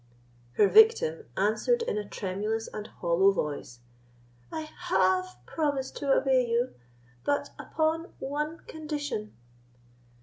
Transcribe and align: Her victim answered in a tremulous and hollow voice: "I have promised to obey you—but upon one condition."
Her 0.53 0.67
victim 0.67 1.25
answered 1.37 1.83
in 1.83 1.95
a 1.95 2.09
tremulous 2.09 2.67
and 2.67 2.87
hollow 2.87 3.29
voice: 3.29 3.81
"I 4.51 4.61
have 4.61 5.37
promised 5.45 5.95
to 5.97 6.11
obey 6.11 6.43
you—but 6.49 7.51
upon 7.59 8.05
one 8.17 8.61
condition." 8.65 9.35